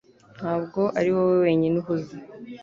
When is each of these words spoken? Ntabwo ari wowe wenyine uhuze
Ntabwo 0.37 0.81
ari 0.99 1.09
wowe 1.15 1.35
wenyine 1.45 1.75
uhuze 1.81 2.15